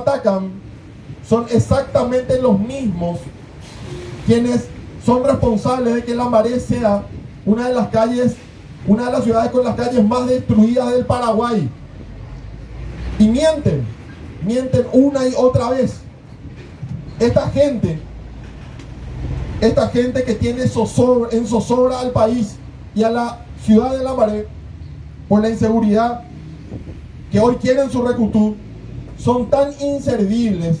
atacan 0.00 0.50
son 1.28 1.46
exactamente 1.50 2.40
los 2.40 2.58
mismos 2.58 3.20
quienes 4.26 4.66
son 5.04 5.24
responsables 5.24 5.94
de 5.94 6.04
que 6.04 6.14
Lambaré 6.14 6.60
sea 6.60 7.04
una 7.44 7.68
de 7.68 7.74
las 7.74 7.88
calles, 7.88 8.36
una 8.86 9.06
de 9.06 9.12
las 9.12 9.24
ciudades 9.24 9.50
con 9.50 9.64
las 9.64 9.74
calles 9.74 10.06
más 10.06 10.26
destruidas 10.26 10.92
del 10.92 11.06
Paraguay. 11.06 11.68
Y 13.18 13.28
mienten, 13.28 13.84
mienten 14.44 14.86
una 14.92 15.26
y 15.26 15.32
otra 15.36 15.70
vez. 15.70 16.00
Esta 17.18 17.48
gente, 17.50 17.98
esta 19.60 19.88
gente 19.88 20.22
que 20.22 20.34
tiene 20.34 20.66
zozobra, 20.68 21.30
en 21.32 21.46
zozobra 21.46 22.00
al 22.00 22.12
país 22.12 22.56
y 22.94 23.02
a 23.02 23.10
la 23.10 23.44
ciudad 23.64 23.96
de 23.96 24.04
Lambaré 24.04 24.46
por 25.28 25.42
la 25.42 25.50
inseguridad 25.50 26.22
que 27.30 27.40
hoy 27.40 27.56
quieren 27.56 27.90
su 27.90 28.02
recutú, 28.02 28.56
son 29.22 29.50
tan 29.50 29.70
inservibles 29.80 30.80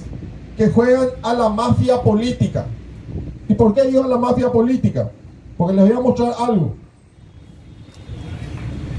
que 0.56 0.68
juegan 0.68 1.08
a 1.22 1.34
la 1.34 1.48
mafia 1.48 2.00
política. 2.02 2.66
¿Y 3.48 3.54
por 3.54 3.74
qué 3.74 3.84
digo 3.84 4.04
a 4.04 4.08
la 4.08 4.18
mafia 4.18 4.50
política? 4.50 5.10
Porque 5.56 5.74
les 5.74 5.88
voy 5.88 5.96
a 5.96 6.00
mostrar 6.00 6.34
algo. 6.38 6.74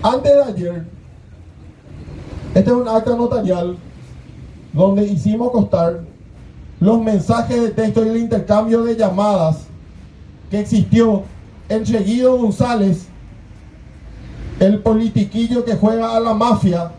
Antes 0.04 0.32
de 0.34 0.44
ayer, 0.44 0.86
este 2.54 2.70
es 2.70 2.76
un 2.76 2.88
acta 2.88 3.16
notarial 3.16 3.78
donde 4.74 5.06
hicimos 5.06 5.52
constar 5.52 6.02
los 6.80 7.02
mensajes 7.02 7.62
de 7.62 7.70
texto 7.70 8.06
y 8.06 8.10
el 8.10 8.18
intercambio 8.18 8.84
de 8.84 8.96
llamadas 8.96 9.66
que 10.50 10.60
existió 10.60 11.24
entre 11.70 12.00
Guido 12.00 12.38
González, 12.38 13.08
el 14.60 14.80
politiquillo 14.80 15.64
que 15.64 15.76
juega 15.76 16.16
a 16.16 16.20
la 16.20 16.34
mafia, 16.34 16.92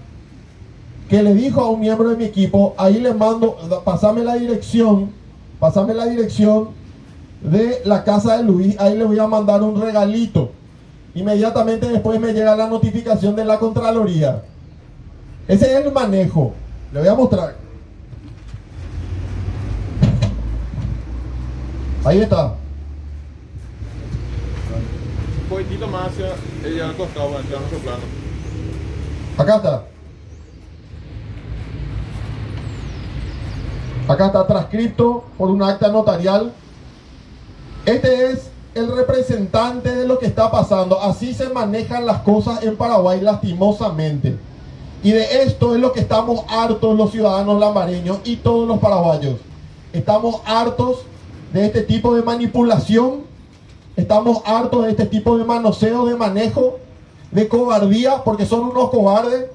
que 1.12 1.22
le 1.22 1.34
dijo 1.34 1.60
a 1.60 1.68
un 1.68 1.78
miembro 1.78 2.08
de 2.08 2.16
mi 2.16 2.24
equipo, 2.24 2.74
ahí 2.78 2.98
le 2.98 3.12
mando, 3.12 3.58
pasame 3.84 4.24
la 4.24 4.36
dirección, 4.36 5.10
pasame 5.60 5.92
la 5.92 6.06
dirección 6.06 6.70
de 7.42 7.82
la 7.84 8.02
casa 8.02 8.38
de 8.38 8.44
Luis, 8.44 8.80
ahí 8.80 8.96
le 8.96 9.04
voy 9.04 9.18
a 9.18 9.26
mandar 9.26 9.60
un 9.60 9.78
regalito. 9.78 10.52
Inmediatamente 11.14 11.86
después 11.86 12.18
me 12.18 12.32
llega 12.32 12.56
la 12.56 12.66
notificación 12.66 13.36
de 13.36 13.44
la 13.44 13.58
Contraloría. 13.58 14.42
Ese 15.46 15.66
es 15.66 15.84
el 15.84 15.92
manejo. 15.92 16.54
Le 16.94 17.00
voy 17.00 17.08
a 17.10 17.14
mostrar. 17.14 17.56
Ahí 22.06 22.22
está. 22.22 22.54
Un 25.42 25.48
poquitito 25.50 25.86
más 25.88 26.06
hacia 26.06 26.28
ella 26.66 26.88
al 26.88 26.96
costado, 26.96 27.36
hacia 27.36 27.58
nuestro 27.58 27.78
plano. 27.80 28.02
Acá 29.36 29.56
está. 29.56 29.91
Acá 34.08 34.26
está 34.26 34.46
transcrito 34.46 35.24
por 35.38 35.50
un 35.50 35.62
acta 35.62 35.88
notarial. 35.88 36.52
Este 37.86 38.30
es 38.30 38.50
el 38.74 38.94
representante 38.94 39.94
de 39.94 40.06
lo 40.06 40.18
que 40.18 40.26
está 40.26 40.50
pasando. 40.50 41.00
Así 41.00 41.34
se 41.34 41.48
manejan 41.48 42.06
las 42.06 42.22
cosas 42.22 42.62
en 42.62 42.76
Paraguay 42.76 43.20
lastimosamente. 43.20 44.36
Y 45.04 45.12
de 45.12 45.42
esto 45.42 45.74
es 45.74 45.80
lo 45.80 45.92
que 45.92 46.00
estamos 46.00 46.44
hartos 46.48 46.96
los 46.96 47.10
ciudadanos 47.10 47.58
lambareños 47.58 48.18
y 48.24 48.36
todos 48.36 48.68
los 48.68 48.78
paraguayos. 48.78 49.36
Estamos 49.92 50.40
hartos 50.46 51.02
de 51.52 51.66
este 51.66 51.82
tipo 51.82 52.14
de 52.14 52.22
manipulación. 52.22 53.22
Estamos 53.96 54.42
hartos 54.44 54.84
de 54.84 54.90
este 54.90 55.06
tipo 55.06 55.36
de 55.36 55.44
manoseo, 55.44 56.06
de 56.06 56.16
manejo, 56.16 56.78
de 57.30 57.46
cobardía, 57.48 58.22
porque 58.24 58.46
son 58.46 58.60
unos 58.60 58.90
cobardes. 58.90 59.46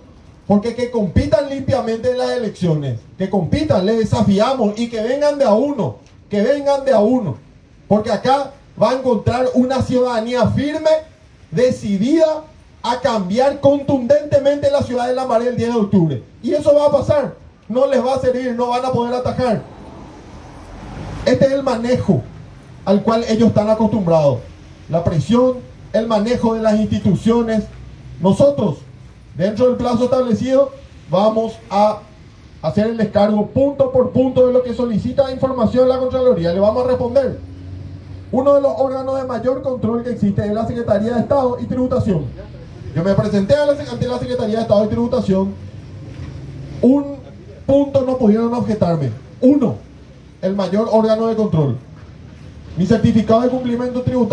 Porque 0.48 0.76
que 0.76 0.90
compitan 0.90 1.50
limpiamente 1.50 2.12
en 2.12 2.17
las 2.17 2.31
elecciones, 2.31 3.00
que 3.17 3.30
compitan, 3.30 3.86
les 3.86 3.98
desafiamos 4.00 4.80
y 4.80 4.90
que 4.90 5.02
vengan 5.02 5.38
de 5.38 5.44
a 5.44 5.53
uno, 5.53 5.98
que 6.30 6.42
vengan 6.42 6.86
de 6.86 6.94
a 6.94 7.00
uno. 7.00 7.38
Porque 7.88 8.12
acá 8.12 8.52
va 8.81 8.92
a 8.92 8.94
encontrar 8.94 9.48
una 9.56 9.81
ciudadanía 9.81 10.48
firme, 10.52 10.90
decidida 11.52 12.44
a 12.81 13.02
cambiar 13.02 13.59
contundentemente 13.59 14.72
la 14.72 14.84
ciudad 14.84 15.07
de 15.07 15.16
La 15.16 15.25
Marea 15.25 15.50
el 15.50 15.57
10 15.57 15.74
de 15.74 15.80
octubre. 15.80 16.24
Y 16.41 16.53
eso 16.53 16.74
va 16.74 16.86
a 16.86 16.91
pasar. 16.91 17.36
No 17.68 17.86
les 17.88 18.03
va 18.06 18.16
a 18.16 18.19
servir, 18.19 18.56
no 18.56 18.69
van 18.69 18.86
a 18.86 18.91
poder 18.91 19.13
atajar. 19.13 19.62
Este 21.25 21.46
es 21.46 21.52
el 21.52 21.63
manejo 21.63 22.22
al 22.86 23.03
cual 23.03 23.25
ellos 23.28 23.50
están 23.50 23.69
acostumbrados. 23.69 24.40
La 24.88 25.03
presión, 25.03 25.57
el 25.91 26.07
manejo 26.07 26.53
de 26.53 26.62
las 26.62 26.80
instituciones. 26.80 27.66
Nosotros, 28.22 28.78
dentro 29.38 29.68
del 29.68 29.75
plazo 29.75 30.06
establecido, 30.06 30.72
vamos 31.09 31.58
a 31.70 32.00
hacer 32.62 32.88
el 32.88 32.98
descargo 32.98 33.48
punto 33.48 33.92
por 33.92 34.12
punto 34.12 34.48
de 34.48 34.53
lo 34.53 34.64
que 34.64 34.74
solicita 34.74 35.31
información 35.31 35.88
la 35.88 36.00
Contraloría. 36.00 36.53
Le 36.53 36.59
vamos 36.59 36.84
a 36.84 36.88
responder. 36.88 37.40
Uno 38.31 38.56
de 38.56 38.62
los 38.62 38.74
órganos 38.78 39.22
de 39.22 39.28
mayor 39.28 39.62
control 39.62 40.03
que 40.03 40.12
existe 40.12 40.46
es 40.46 40.52
la 40.52 40.66
Secretaría 40.68 41.14
de 41.14 41.22
Estado 41.22 41.58
y 41.62 41.66
Tributación. 41.66 42.25
Yo 42.94 43.03
me 43.03 43.14
presenté 43.14 43.53
ante 43.56 44.08
la 44.08 44.20
Secretaría 44.20 44.58
de 44.58 44.62
Estado 44.64 44.86
y 44.86 44.88
Tributación. 44.88 45.54
Un 46.81 47.18
punto 47.66 48.02
no 48.02 48.18
pudieron 48.18 48.54
objetarme. 48.54 49.12
Uno, 49.40 49.75
el 50.42 50.56
mayor 50.56 50.90
órgano 50.92 51.28
de 51.28 51.36
control. 51.36 51.78
Mi 52.75 52.86
certificado 52.86 53.42
de 53.42 53.50
cumplimiento 53.50 54.02
tributario. 54.02 54.28